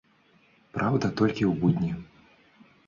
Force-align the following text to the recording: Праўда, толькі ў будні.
Праўда, 0.77 1.05
толькі 1.21 1.43
ў 1.51 1.53
будні. 1.63 1.91